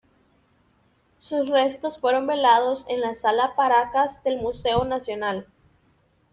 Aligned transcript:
Sus 1.19 1.47
restos 1.47 1.99
fueron 1.99 2.25
velados 2.25 2.85
en 2.89 3.01
la 3.01 3.13
Sala 3.13 3.53
Paracas 3.55 4.23
del 4.23 4.37
Museo 4.37 4.83
Nacional. 4.83 5.45